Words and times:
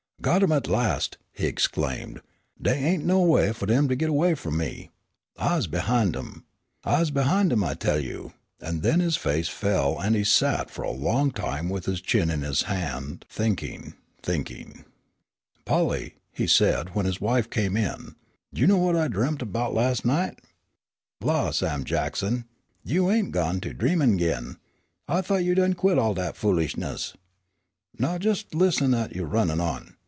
"Got 0.21 0.43
'em 0.43 0.51
at 0.51 0.67
last!" 0.67 1.17
he 1.31 1.47
exclaimed. 1.47 2.21
"Dey 2.61 2.75
ain't 2.75 3.03
no 3.03 3.21
way 3.23 3.51
fu' 3.53 3.65
dem 3.65 3.87
to 3.87 3.95
git 3.95 4.07
away 4.07 4.33
f'om 4.35 4.55
me. 4.55 4.91
I's 5.35 5.65
behind 5.65 6.15
'em. 6.15 6.43
I's 6.83 7.09
behind 7.09 7.51
'em 7.51 7.63
I 7.63 7.73
tell 7.73 7.99
you," 7.99 8.31
and 8.59 8.83
then 8.83 8.99
his 8.99 9.15
face 9.17 9.47
fell 9.49 9.97
and 9.99 10.15
he 10.15 10.23
sat 10.23 10.69
for 10.69 10.83
a 10.83 10.91
long 10.91 11.31
time 11.31 11.69
with 11.71 11.85
his 11.87 12.01
chin 12.01 12.29
in 12.29 12.43
his 12.43 12.61
hand 12.69 13.25
thinking, 13.29 13.95
thinking. 14.21 14.85
"Polly," 15.65 16.17
said 16.45 16.89
he 16.89 16.93
when 16.93 17.07
his 17.07 17.19
wife 17.19 17.49
came 17.49 17.75
in, 17.75 18.13
"d'you 18.53 18.67
know 18.67 18.77
what 18.77 18.95
I 18.95 19.07
dremp 19.07 19.43
'bout 19.51 19.73
las' 19.73 20.05
night?" 20.05 20.37
"La! 21.19 21.49
Sam 21.49 21.83
Jackson, 21.83 22.45
you 22.83 23.09
ain't 23.09 23.31
gone 23.31 23.59
to 23.61 23.73
dreamin' 23.73 24.17
agin. 24.21 24.57
I 25.07 25.21
thought 25.21 25.37
you 25.43 25.55
done 25.55 25.73
quit 25.73 25.97
all 25.97 26.13
dat 26.13 26.37
foolishness." 26.37 27.15
"Now 27.97 28.19
jes' 28.21 28.45
listen 28.53 28.93
at 28.93 29.15
you 29.15 29.23
runnin' 29.25 29.59
on. 29.59 29.95